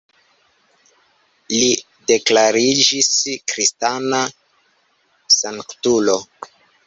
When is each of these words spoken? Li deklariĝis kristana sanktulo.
Li 1.55 1.59
deklariĝis 2.11 3.11
kristana 3.53 4.23
sanktulo. 5.39 6.19